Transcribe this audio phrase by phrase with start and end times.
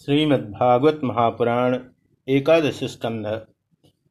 [0.00, 1.76] श्रीमद्भागवत महापुराण
[2.28, 3.26] एकादश स्कंध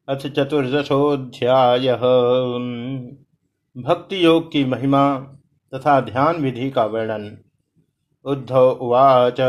[0.08, 1.92] अथ चतुर्दशोध्याय
[3.76, 5.00] भक्ति योग की महिमा
[5.72, 7.24] तथा ध्यान विधि का वर्णन।
[8.24, 9.40] उद्धव उवाच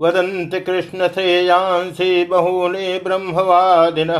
[0.00, 4.12] वदंत कृष्ण श्रेयांसी बहूनि ब्रह्मवादिन।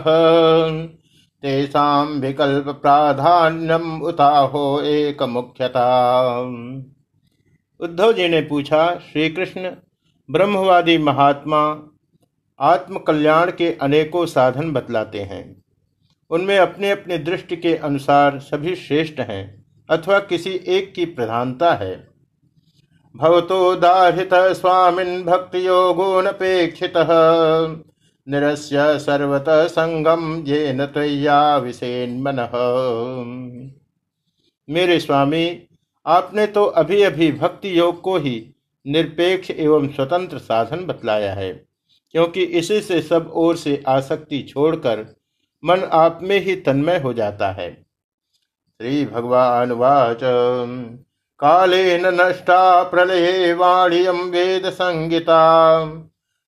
[1.43, 5.87] तेषा विकल्प प्राधान्यम उताहो एक मुख्यता
[7.81, 9.75] उद्धव जी ने पूछा श्री कृष्ण
[10.33, 11.89] ब्रह्मवादी महात्मा
[12.61, 15.63] आत्म कल्याण के अनेकों साधन बतलाते हैं।
[16.31, 22.09] उनमें अपने अपने दृष्टि के अनुसार सभी श्रेष्ठ हैं अथवा किसी एक की प्रधानता है।
[23.17, 26.93] भवतोदाहृत स्वामिन भक्ति योगोनपेक्षित
[28.27, 32.37] निरस्य सर्वत संगम ये नया विषेन मन
[34.69, 35.63] मेरे स्वामी,
[36.07, 38.52] आपने तो अभी अभी भक्ति योग को ही
[38.87, 41.53] निरपेक्ष एवं स्वतंत्र साधन बतलाया है,
[42.15, 45.05] क्योंकि इसी से सब ओर से आसक्ति छोड़कर
[45.63, 50.21] मन आप में ही तन्मय हो जाता है। श्री भगवान वाच।
[51.41, 55.39] काले नष्टा प्रलये वाणियम वेद संगीता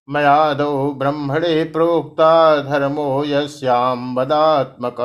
[0.09, 5.01] मयादो ब्रह्मणे प्रोक्ता धर्मो यश्याम वदात्मक।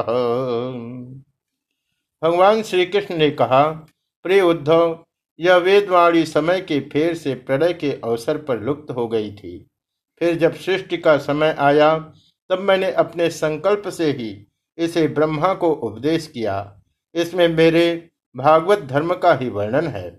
[2.22, 3.64] भगवान श्री कृष्ण ने कहा,
[4.26, 4.94] प्रिय उद्धव
[5.40, 9.68] यह वेदवाणी समय के फेर से प्रलय के अवसर पर लुप्त हो गई थी।
[10.20, 11.98] फिर जब सृष्टि का समय आया,
[12.50, 16.82] तब मैंने अपने संकल्प से ही इसे ब्रह्मा को उपदेश किया।
[17.16, 20.10] इसमें मेरे भागवत धर्म का ही वर्णन है।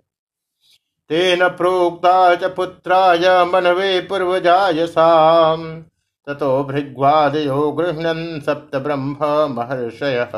[1.11, 5.83] तेन प्रोक्ता च पुत्राय मनवे पूर्वजाय साम
[6.27, 9.17] ततो भृग्वादयो गृहणन सप्त ब्रह्म
[9.51, 10.31] महर्षय।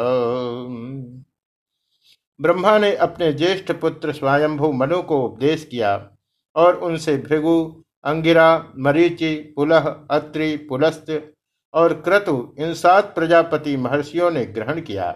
[2.41, 6.11] ब्रह्मा ने अपने ज्येष्ठ पुत्र स्वयंभु मनु को उपदेश किया
[6.56, 11.33] और उनसे भृगु, अंगिरा, मरीचि, पुलह, अत्रि, पुलस्त
[11.74, 15.11] और क्रतु, इन सात प्रजापति महर्षियों ने ग्रहण किया।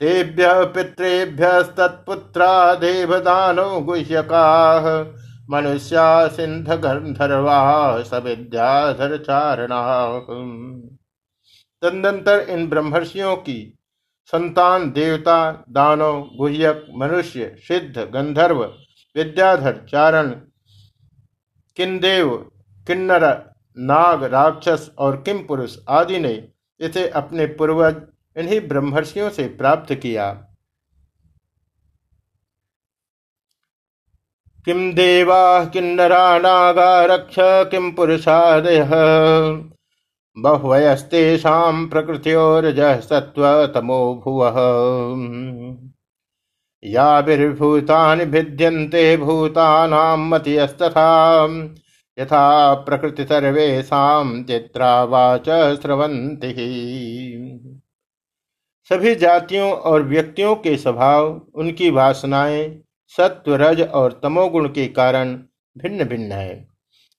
[0.00, 5.02] तेभ्य पितृभ्य तत्पुत्रा देवदानो गुह्यका,
[5.50, 10.18] मनुष्या सिंध गंधर्वा सविद्याधर चारणा
[11.82, 13.77] तदनंतर इन ब्रह्मर्षियों की
[14.32, 18.64] संतान, देवता, दानव, गुह्यक, मनुष्य, सिद्ध, गंधर्व,
[19.16, 20.30] विद्याधर, चारण,
[21.76, 22.36] किन्देव,
[22.86, 26.48] किन्नर, नाग, राक्षस और किम पुरुष आदि ने
[26.80, 27.96] इसे अपने पूर्वज
[28.36, 30.32] इन्हीं ब्रह्मर्षियों से प्राप्त किया।
[34.64, 38.84] किम देवा, किन्नरा, नागा, रक्ष, किम पुरुषादय।
[40.42, 44.56] बहुवयस्तेषां प्रकृत्योरजः सत्त्वतमो भुवः।
[46.84, 51.44] याभिर्भूतानि भिद्यन्ते भूतानां मतियस्तथा।
[52.18, 54.02] यथा प्रकृति सर्वेशा
[54.42, 56.54] चित्रावाच स्रवंती
[58.90, 65.34] सभी जातियों और व्यक्तियों के स्वभाव, उनकी वासनाएँ सत्व रज और तमोगुण के कारण
[65.78, 66.68] भिन्न भिन्न है।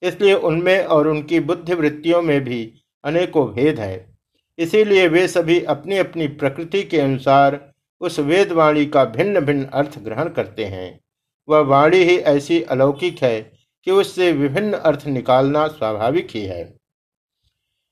[0.02, 4.14] इसलिए उनमें और उनकी बुद्धि वृत्तियों में भी अनेकों भेद है।
[4.58, 9.98] इसीलिए वे सभी अपनी अपनी प्रकृति के अनुसार उस वेद वाणी का भिन्न भिन्न अर्थ
[9.98, 11.00] ग्रहण करते हैं।
[11.48, 13.52] वह वाणी ही ऐसी अलौकिक है
[13.86, 16.78] कि उससे विभिन्न अर्थ निकालना स्वाभाविक ही है।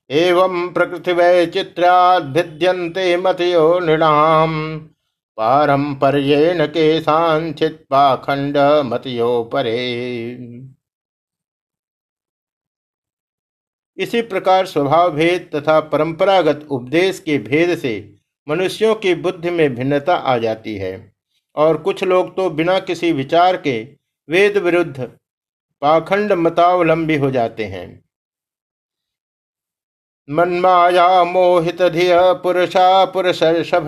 [0.09, 4.79] एवं प्रकृति वैचित्र्याद्भिद्यन्ते मतयो नृणाम
[5.37, 9.77] पारंपर्येण के सांचित पाखंड मतयो परे
[13.99, 17.93] इसी प्रकार स्वभाव भेद तथा परंपरागत उपदेश के भेद से
[18.47, 20.91] मनुष्यों की बुद्धि में भिन्नता आ जाती है।
[21.55, 23.79] और कुछ लोग तो बिना किसी विचार के
[24.29, 24.99] वेद विरुद्ध
[25.81, 27.87] पाखंड मतावलंबी हो जाते हैं।
[30.29, 33.87] मन्माया मोहित धिय पुरुषा पुरुषर्षभ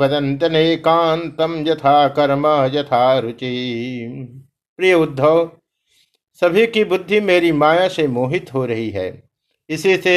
[0.00, 0.42] बदंत
[1.68, 3.52] यथा कर्म यथा रुचि।
[4.78, 5.44] प्रिय उद्धव
[6.40, 9.22] सभी की बुद्धि मेरी माया से मोहित हो रही है।
[9.70, 10.16] इसी से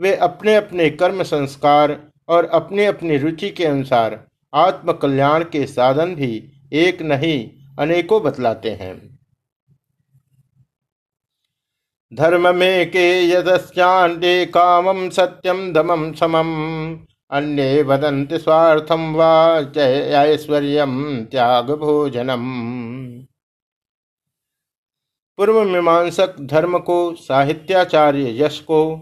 [0.00, 1.98] वे अपने अपने कर्म संस्कार
[2.28, 4.24] और अपनी अपनी रुचि के अनुसार
[4.54, 6.32] आत्मकल्याण के साधन भी
[6.72, 8.94] एक नहीं, अनेकों बतलाते हैं।
[12.12, 16.52] धर्म में के यदस्यांडे कामम सत्यम दमम समम,
[17.30, 20.84] अन्य वदंत स्वार्थम वा ऐश्वर्य
[21.30, 22.44] त्याग भोजनम
[25.38, 28.96] पूर्व मीमांसक धर्म को, साहित्याचार्य यश को,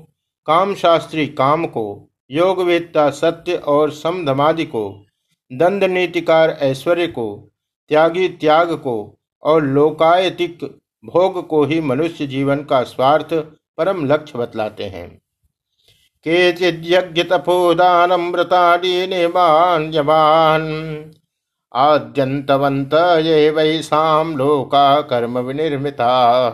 [0.46, 5.06] कामशास्त्री काम को, योगवेत्ता सत्य और समधमादि को
[5.52, 7.50] दंड नीतिकार ऐश्वर्य को,
[7.88, 10.58] त्यागी त्याग को और लोकायतिक
[11.04, 13.34] भोग को ही मनुष्य जीवन का स्वार्थ
[13.78, 15.08] परम लक्ष्य बतलाते हैं।
[16.26, 20.64] केचिद्यज्ञ तपोदानमृतानि निमान्यवान्
[21.74, 26.52] आद्यन्तवन्त ये वैसां लोका कर्म विनिर्मिताः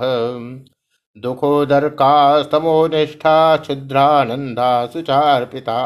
[1.20, 5.78] दुखोदर्कास्तमो निष्ठा क्षुद्रानंदा सुचार्पिता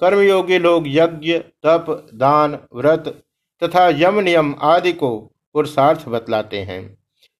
[0.00, 3.22] कर्मयोगी लोग यज्ञ, तप, दान, व्रत
[3.62, 5.18] तथा यम, नियम आदि को
[5.52, 6.98] पुरुषार्थ बतलाते हैं।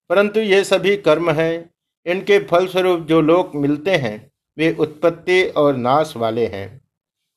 [0.09, 1.71] परंतु ये सभी कर्म हैं।
[2.05, 6.81] इनके फलस्वरूप जो लोग मिलते हैं, वे उत्पत्ति और नाश वाले हैं।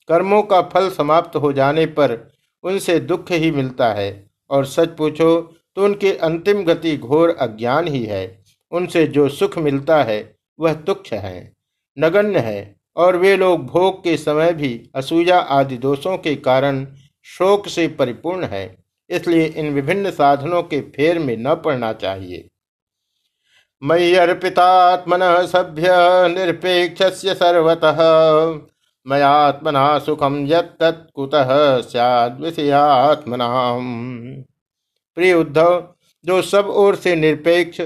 [0.08, 5.40] कर्मों का फल समाप्त हो जाने पर उनसे दुख ही मिलता है। और सच पूछो
[5.76, 11.12] तो उनकी अंतिम गति घोर अज्ञान ही है। उनसे जो सुख मिलता है, वह तुक्ष
[11.12, 11.52] है,
[11.98, 16.86] नगण्य है। और वे लोग भोग के समय भी असूया आदि दोषों के कारण
[17.24, 18.76] शोक से परिपूर्ण है।
[19.10, 22.48] इसलिए इन विभिन्न साधनों के फेर में न पड़ना चाहिए।
[23.82, 25.88] मयि अर्पितात्मन सभ्य
[26.28, 27.98] निरपेक्ष सर्वतः।
[29.06, 31.50] मयात्मना सुखम यत्कुतः
[31.82, 33.48] सैद्विषयात्मना
[35.16, 35.88] प्रिय उद्धव,
[36.24, 37.80] जो सब ओर से निरपेक्ष,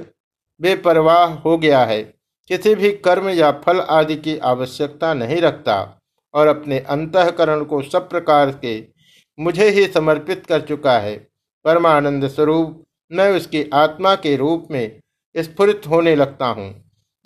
[0.60, 2.02] बेपरवाह हो गया है,
[2.50, 5.76] किसी भी कर्म या फल आदि की आवश्यकता नहीं रखता
[6.34, 8.82] और अपने अंतकरण को सब प्रकार के
[9.38, 11.16] मुझे ही समर्पित कर चुका है,
[11.64, 15.00] परमानंद स्वरूप, मैं उसकी आत्मा के रूप में
[15.34, 16.74] स्फुरित होने लगता हूँ।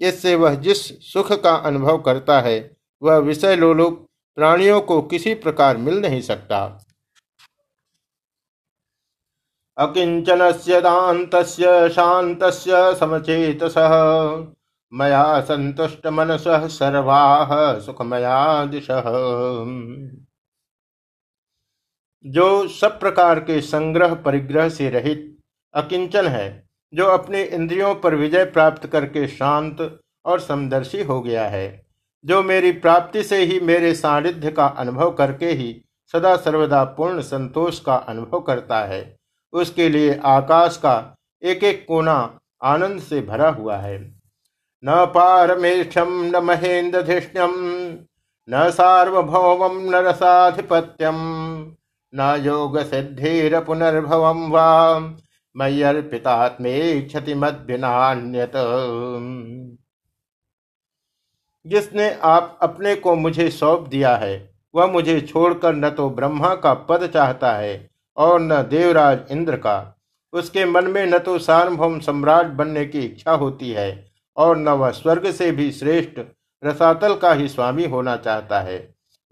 [0.00, 2.73] इससे वह जिस सुख का अनुभव करता है
[3.04, 6.86] वह विषय लोलुप प्राणियों को किसी प्रकार मिल नहीं सकता।
[9.78, 11.36] अकिंचन से दात
[11.92, 13.74] शांत समचेतस,
[14.92, 18.86] मया संतुष्ट मनस सर्वा सुखमया दिश।
[22.24, 25.38] जो सब प्रकार के संग्रह परिग्रह से रहित
[25.74, 31.83] अकिंचन है, जो अपने इंद्रियों पर विजय प्राप्त करके शांत और समदर्शी हो गया है
[32.24, 37.80] जो मेरी प्राप्ति से ही मेरे सानिध्य का अनुभव करके ही सदा सर्वदा पूर्ण संतोष
[37.80, 39.16] का अनुभव करता है।
[39.52, 43.98] उसके लिए आकाश का एक एक कोना आनंद से भरा हुआ है।
[44.84, 47.54] न पारमेष्ठम न महेन्द्रधिष्ण्यम
[48.50, 51.14] न सार्वभौम न रसाधिपत्यम,
[52.14, 54.98] न योग सिद्धेर पुनर्भव वा
[55.56, 58.52] मय्यर्पितात्मे क्षति मद्भिनान्यत
[61.66, 66.72] जिसने आप अपने को मुझे सौंप दिया है, वह मुझे छोड़कर न तो ब्रह्मा का
[66.88, 69.76] पद चाहता है और न देवराज इंद्र का।
[70.32, 74.90] उसके मन में न तो सार्वभौम सम्राट बनने की इच्छा होती है और न वह
[74.92, 76.20] स्वर्ग से भी श्रेष्ठ
[76.62, 78.78] रसातल का ही स्वामी होना चाहता है।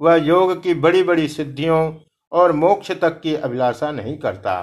[0.00, 1.94] वह योग की बड़ी बड़ी सिद्धियों
[2.32, 4.54] और मोक्ष तक की अभिलाषा नहीं करता।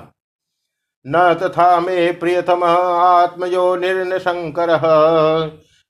[1.05, 4.69] न तथा मे प्रियतम आत्मयो निर्न शंकर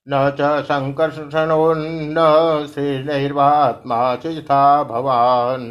[0.08, 4.16] न च संकर्षणो न श्री निर्वात्मा
[4.84, 5.62] भवान।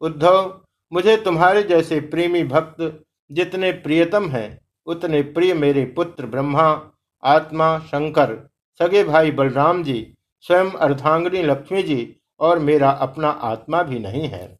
[0.00, 0.60] उद्धव,
[0.92, 6.90] मुझे तुम्हारे जैसे प्रेमी भक्त जितने प्रियतम हैं, उतने प्रिय मेरे पुत्र ब्रह्मा,
[7.24, 8.48] आत्मा, शंकर,
[8.78, 14.58] सगे भाई बलराम जी, स्वयं अर्धांगिनी लक्ष्मी जी और मेरा अपना आत्मा भी नहीं है।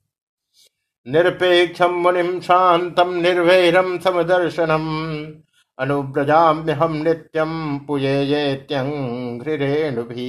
[1.06, 4.84] निरपेक्षम मुनिम शांतम निर्भैरम समदर्शनम।
[5.82, 8.82] अनुब्रजाम्य हम नित्यम पुयेत्यंघ्रेणु
[10.03, 10.27] भी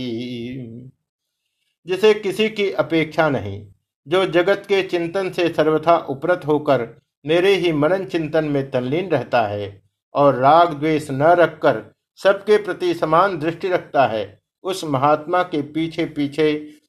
[1.86, 3.68] जिसे किसी की अपेक्षा नहीं,
[4.08, 6.86] जो जगत के चिंतन से सर्वथा उपरत होकर
[7.26, 9.68] मेरे ही मनन चिंतन में तल्लीन रहता है
[10.16, 11.82] और राग द्वेष न रखकर
[12.20, 16.48] सबके प्रति समान दृष्टि रखता है, उस महात्मा के पीछे पीछे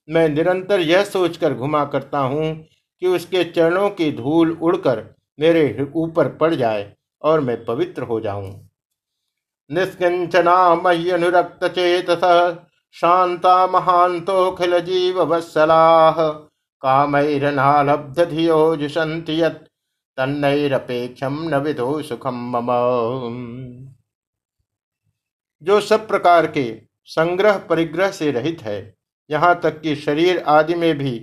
[0.08, 2.66] मैं निरंतर यह सोचकर घुमा करता हूँ
[3.02, 5.04] कि उसके चरणों की धूल उड़कर
[5.40, 6.92] मेरे ऊपर पड़ जाए
[7.24, 8.50] और मैं पवित्र हो जाऊँ।
[9.70, 12.10] निष्किंचना मय्य अनुरक्त चेत
[12.96, 16.28] शांता महांतोखिल जीव वत्सलाह
[16.82, 19.62] कामैरनालब्धियो जुषन्ति यत्
[20.18, 22.68] तन्नैरपेक्षम न विधो सुखम मम।
[25.62, 28.94] जो सब प्रकार के संग्रह परिग्रह से रहित है,
[29.30, 31.18] यहाँ तक कि शरीर आदि में भी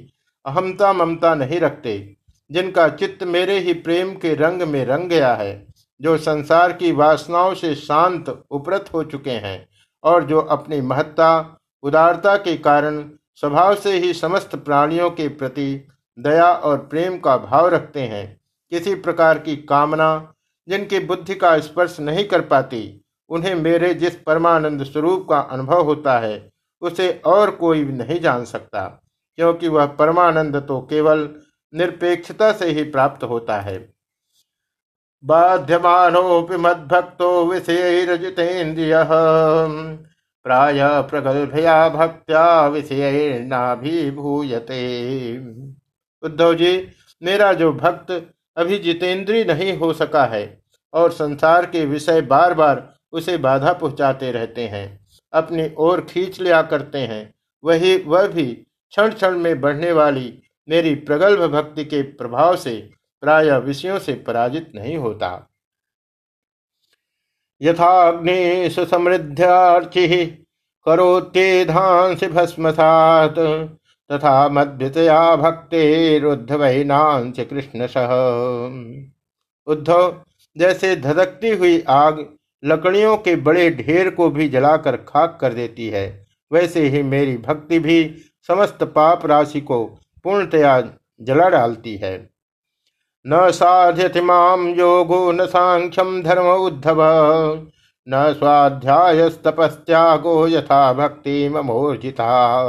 [0.46, 2.16] अहमता ममता नहीं रखते,
[2.50, 5.71] जिनका चित्त मेरे ही प्रेम के रंग में रंग गया है
[6.02, 9.68] जो संसार की वासनाओं से शांत, उपरत हो चुके हैं
[10.04, 13.04] और जो अपनी महत्ता, उदारता के कारण
[13.36, 15.88] स्वभाव से ही समस्त प्राणियों के प्रति
[16.20, 18.42] दया और प्रेम का भाव रखते हैं,
[18.72, 20.34] किसी प्रकार की कामना
[20.68, 26.20] जिनकी बुद्धि का स्पर्श नहीं कर पाती, उन्हें मेरे जिस परमानंद स्वरूप का अनुभव होता
[26.20, 28.84] है, उसे और कोई नहीं जान सकता,
[29.36, 31.30] क्योंकि वह परमानंद तो केवल
[31.74, 33.91] निरपेक्षता से ही प्राप्त होता है।
[35.24, 38.94] बाध्यमानोऽपि मद्भक्तो विषयैरजितेन्द्रिय
[40.46, 43.48] प्राय प्रगल्भया भक्त्या विषयैर्नाभिभूयते।
[46.24, 46.72] उद्धव जी
[47.22, 48.12] मेरा जो भक्त
[48.58, 50.42] अभी जितेंद्रीय नहीं हो सका है
[50.94, 52.82] और संसार के विषय बार बार
[53.14, 55.00] उसे बाधा पहुंचाते रहते हैं,
[55.34, 60.34] अपनी ओर खींच लिया करते हैं, वही वह भी क्षण क्षण में बढ़ने वाली
[60.68, 62.74] मेरी प्रगल्भ भक्ति के प्रभाव से
[63.24, 65.48] प्राय विषयों से पराजित नहीं होता।
[67.62, 70.26] यथाग्नि सुसमृद्ध्यार्चि
[70.86, 73.36] करोत्येधांसि भस्मसात,
[74.10, 78.08] तथा मद्भितया भक्तेरुद्धवैनांश कृष्ण सह
[79.68, 80.24] उद्धव,
[80.56, 86.28] जैसे धधकती हुई आग लकड़ियों के बड़े ढेर को भी जलाकर खाक कर देती है,
[86.52, 88.16] वैसे ही मेरी भक्ति भी
[88.48, 89.86] समस्त पाप राशि को
[90.24, 92.31] पूर्णतया जला डालती है।
[93.28, 96.98] न साध्यति माम योगो न सांख्यम धर्म उद्धव।
[98.10, 102.60] न स्वाध्याय तपस्त्यागो यथा भक्ति ममोर्जिता।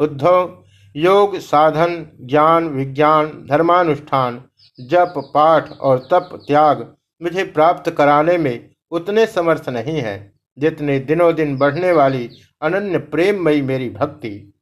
[0.00, 0.62] उद्धव,
[0.96, 4.44] योग, साधन, ज्ञान, विज्ञान, धर्मानुष्ठान,
[4.80, 11.34] जप, पाठ और तप, त्याग मुझे प्राप्त कराने में उतने समर्थ नहीं है, जितने दिनों
[11.34, 12.30] दिन बढ़ने वाली
[12.62, 14.52] अनन्य प्रेममयी मेरी भक्ति।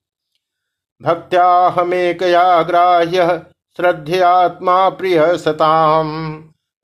[1.02, 3.42] भक्त्या हमेकया ग्राह्य
[3.78, 6.10] श्रद्धयात्मा प्रिय सताम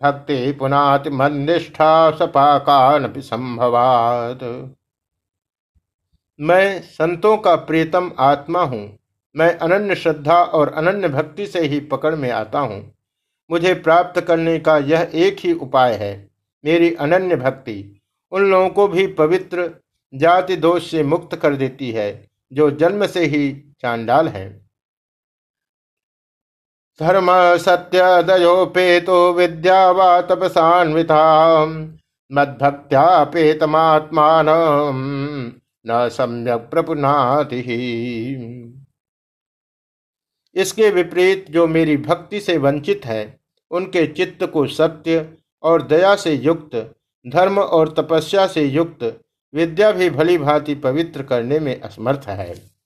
[0.00, 4.40] भक्ति पुनात निष्ठा सपाकान संभवात।
[6.38, 8.98] मैं संतों का प्रियतम आत्मा हूँ।
[9.34, 12.82] मैं अनन्य श्रद्धा और अनन्य भक्ति से ही पकड़ में आता हूँ।
[13.50, 16.30] मुझे प्राप्त करने का यह एक ही उपाय है,
[16.64, 19.70] मेरी अनन्य भक्ति। उन लोगों को भी पवित्र
[20.12, 24.59] जाति दोष से मुक्त कर देती है, जो जन्म से ही चांडाल है।
[27.00, 31.66] धर्म सत्य दयोपेतो विद्या व तपसान्विता
[32.32, 34.46] मद्भक्त्यापेतमात्मान
[35.86, 37.60] न सम्यक प्रपुनाति।
[40.54, 43.40] इसके विपरीत जो मेरी भक्ति से वंचित है,
[43.70, 49.20] उनके चित्त को सत्य और दया से युक्त, धर्म और तपस्या से युक्त,
[49.54, 52.79] विद्या भी भली भांति पवित्र करने में असमर्थ है।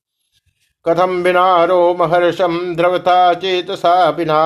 [0.86, 4.40] कथम बिना रोमहर्षम द्रवता चेतसा बिना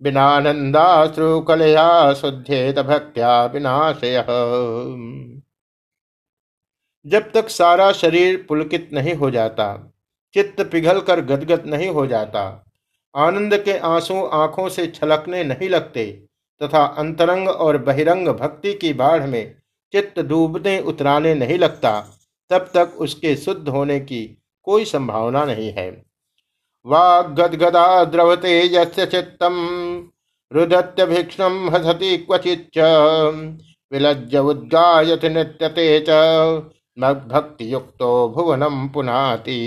[0.00, 4.24] बिनानंदाश्रु कलया शुद्धेत भक्त्या विनाशय।
[7.06, 9.66] जब तक सारा शरीर पुलकित नहीं हो जाता,
[10.34, 12.44] चित्त पिघल कर गदगद नहीं हो जाता,
[13.14, 16.06] आनंद के आँसू आँखों से छलकने नहीं लगते,
[16.60, 19.54] तथा अंतरंग और बहिरंग भक्ति की बाढ़ में
[19.94, 22.00] चित्त डूबने उतराने नहीं लगता,
[22.50, 24.22] तब तक उसके शुद्ध होने की
[24.64, 25.90] कोई संभावना नहीं है।
[26.86, 29.56] वाग गदगदा द्रवते चित्तम
[30.52, 32.78] रुदत्यभिक्षम हसति क्वचिच्च।
[33.92, 39.60] विलज्ज उद्गायत नृत्यते च। भक्ति युक्तो भुवनम पुनाति।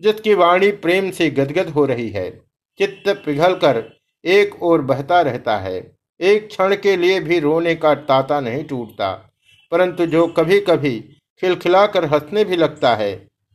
[0.00, 2.30] जिसकी वाणी प्रेम से गदगद हो रही है,
[2.78, 3.82] चित्त पिघलकर
[4.24, 9.12] एक ओर बहता रहता है, एक क्षण के लिए भी रोने का ताता नहीं टूटता,
[9.72, 11.13] परंतु जो कभी कभी
[11.44, 13.12] खिलखिलाकर हंसने भी लगता है।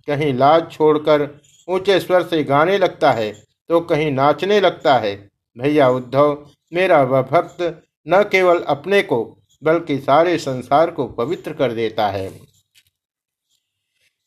[0.07, 1.27] कहीं लाज छोड़कर
[1.67, 3.31] ऊँचे स्वर से गाने लगता है
[3.69, 5.15] तो कहीं नाचने लगता है।
[5.57, 7.61] भैया उद्धव, मेरा वह भक्त
[8.07, 9.23] न केवल अपने को,
[9.63, 12.29] बल्कि सारे संसार को पवित्र कर देता है।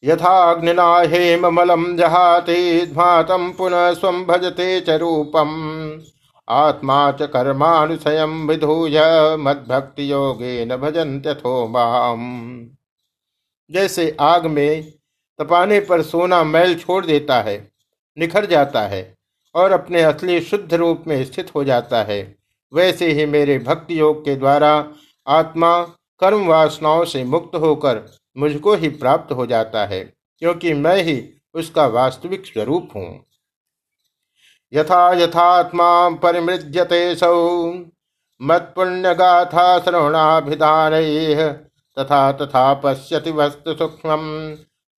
[0.02, 5.50] यथाग्निना हेममलम जहाते ध्मातम पुनः स्व भजते च रूपम।
[6.48, 8.98] आत्मा च कर्मानुशय विधूय
[9.38, 11.66] मद्भक्ति योगे न भजन तथो
[13.72, 14.82] जैसे आग में
[15.38, 17.56] तपाने पर सोना मैल छोड़ देता है,
[18.16, 19.02] निखर जाता है
[19.54, 22.20] और अपने असली शुद्ध रूप में स्थित हो जाता है।
[22.72, 24.72] वैसे ही मेरे भक्ति योग के द्वारा
[25.26, 25.80] आत्मा
[26.20, 28.02] कर्म वासनाओं से मुक्त होकर
[28.36, 30.00] मुझको ही प्राप्त हो जाता है,
[30.42, 31.22] क्योंकि मैं ही
[31.54, 33.24] उसका वास्तविक स्वरूप हूँ।
[34.72, 37.32] यथा यथात्मा परिमृज्यते सौ
[38.40, 40.92] मत पुण्य गाथा श्रवणाभिधान
[41.98, 44.16] तथा तथा पश्यति वस्तु सूक्ष्म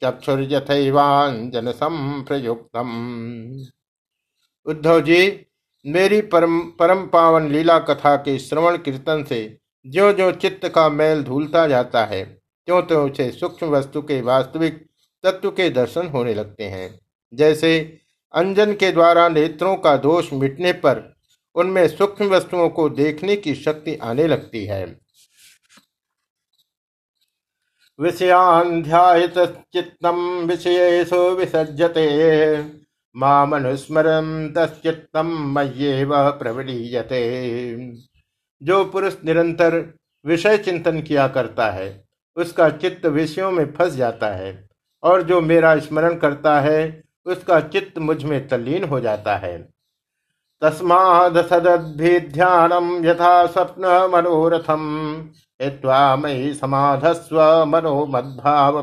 [0.03, 2.91] चक्षुर्यथवांजन संप्रयुक्तम
[4.67, 5.47] उद्धव जी
[5.87, 11.23] मेरी परम परम पावन लीला कथा के श्रवण कीर्तन से जो जो चित्त का मैल
[11.23, 14.87] धूलता जाता है त्यों त्यों उसे सूक्ष्म वस्तु के वास्तविक
[15.25, 17.01] तत्व के दर्शन होने लगते हैं।
[17.33, 17.99] जैसे
[18.35, 21.15] अंजन के द्वारा नेत्रों का दोष मिटने पर
[21.55, 25.01] उनमें सूक्ष्म वस्तुओं को देखने की शक्ति आने लगती है।
[27.99, 30.47] विषयाध्यायत तस्चित्तम
[36.05, 37.21] वह प्रवलीयते
[38.63, 39.95] जो पुरुष निरंतर
[40.27, 42.05] विषय चिंतन किया करता है,
[42.37, 44.69] उसका चित्त विषयों में फंस जाता है,
[45.03, 49.69] और जो मेरा स्मरण करता है, उसका चित्त मुझमें तल्लीन हो जाता है।
[50.63, 54.83] तस्माद सदद्भिध्यानम यथा स्वप्न मनोरथम।
[55.65, 58.83] हित्वा मयि समाधस्व मनो मद्भाव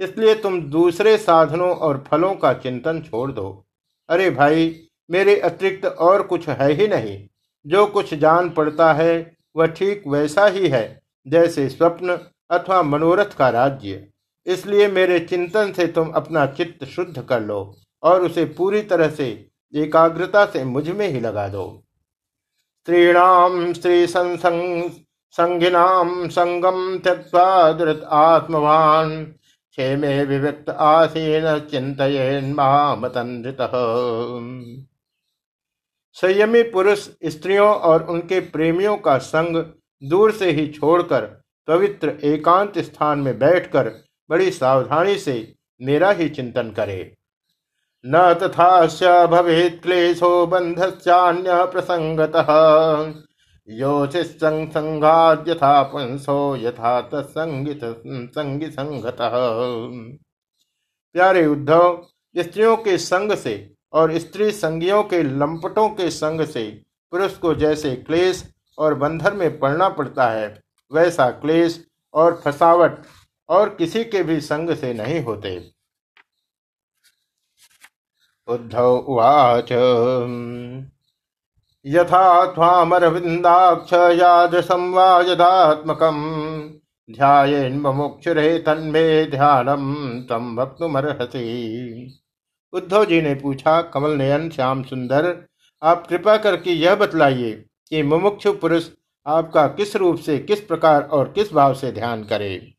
[0.00, 3.64] इसलिए तुम दूसरे साधनों और फलों का चिंतन छोड़ दो।
[4.08, 4.74] अरे भाई,
[5.10, 7.18] मेरे अतिरिक्त और कुछ है ही नहीं।
[7.66, 12.18] जो कुछ जान पड़ता है, वह ठीक वैसा ही है, जैसे स्वप्न
[12.50, 14.06] अथवा मनोरथ का राज्य।
[14.46, 19.28] इसलिए मेरे चिंतन से तुम अपना चित्त शुद्ध कर लो और उसे पूरी तरह से
[19.74, 21.84] एकाग्रता से मुझमें ही लगा दो।
[22.82, 32.54] स्त्रीणाम स्त्री संगिनाम संगम त्यक्वा दुरत आत्मवान। क्षेमे विविक्त आसीन चिंतन
[36.16, 39.64] संयमी पुरुष स्त्रियों और उनके प्रेमियों का संग
[40.02, 46.70] दूर से ही छोड़कर पवित्र एकांत स्थान में बैठकर बड़ी सावधानी से मेरा ही चिंतन
[46.70, 47.16] करे।
[48.04, 52.32] न तथा भवेत क्लेशो बंध्यान्य प्रसंगत
[53.68, 59.16] योषिसंघात यथा पुंसो, यथा संगी संगत
[61.14, 62.02] प्यारे उद्धव,
[62.36, 66.64] स्त्रियों के संग से और स्त्री संगियों के लंपटों के संग से
[67.12, 68.44] पुरुष को जैसे क्लेश
[68.78, 73.02] और बंधन में पड़ना पड़ता है, वैसा क्लेश और फसावट
[73.48, 75.71] और किसी के भी संग से नहीं होते।
[78.48, 79.72] उद्धव उवाच।
[81.84, 86.22] यथा त्वामरविन्दाक्ष याद संवायदात्मकम्
[87.10, 91.44] ध्यायेन्मुक्षुरे तन्मे ध्यानम तम भक्तुमर्हति
[92.72, 95.46] उद्धव जी ने पूछा कमल नयन श्याम सुंदर,
[95.82, 97.52] आप कृपा करके यह बतलाइए
[97.90, 98.88] कि मुमुक्षु पुरुष
[99.26, 102.72] आपका किस रूप से, किस प्रकार और किस भाव से ध्यान करे?